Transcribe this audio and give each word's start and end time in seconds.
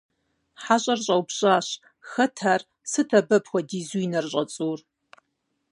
ХьэщӀэр 0.63 0.99
щӀэупщӀащ:- 1.05 1.67
Хэт 2.09 2.37
ар? 2.53 2.61
Сыт 2.91 3.09
абы 3.17 3.35
апхуэдизу 3.39 3.99
и 4.03 4.07
нэр 4.11 4.25
щӀэцӀур? 4.31 4.79